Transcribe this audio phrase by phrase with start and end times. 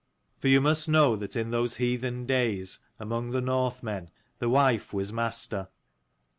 [0.39, 5.13] For you must know that in those heathen days, among the Northmen, the wife was
[5.13, 5.67] master.